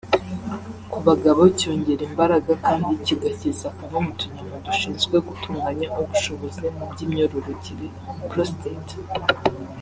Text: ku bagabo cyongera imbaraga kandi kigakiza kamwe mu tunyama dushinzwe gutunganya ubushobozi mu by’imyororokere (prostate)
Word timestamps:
ku 0.91 0.97
bagabo 1.07 1.41
cyongera 1.59 2.01
imbaraga 2.09 2.51
kandi 2.67 2.91
kigakiza 3.05 3.67
kamwe 3.77 3.99
mu 4.05 4.11
tunyama 4.19 4.55
dushinzwe 4.65 5.15
gutunganya 5.27 5.87
ubushobozi 6.01 6.65
mu 6.77 6.85
by’imyororokere 6.91 7.87
(prostate) 8.29 8.95